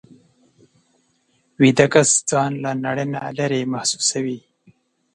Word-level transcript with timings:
ویده 1.61 1.85
کس 1.93 2.09
ځان 2.29 2.51
له 2.63 2.71
نړۍ 2.85 3.05
نه 3.13 3.21
لېرې 3.37 3.61
محسوسوي 3.73 4.39